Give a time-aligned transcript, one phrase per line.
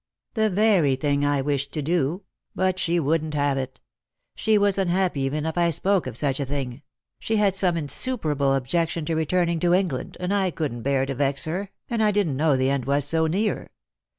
[0.33, 2.23] "The very thing I wished to do;
[2.55, 3.79] but she wouldn't have it.
[4.33, 6.81] She was unhappy even if I spoke of such a thing;
[7.19, 11.45] she had some insuperable objection to returning to England, and I couldn't bear to vex
[11.45, 13.69] her, and I didn't know the end was so near.